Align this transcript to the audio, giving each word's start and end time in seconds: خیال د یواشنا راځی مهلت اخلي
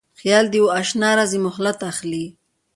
خیال 0.19 0.45
د 0.49 0.53
یواشنا 0.61 1.09
راځی 1.17 1.39
مهلت 1.47 1.79
اخلي 1.91 2.25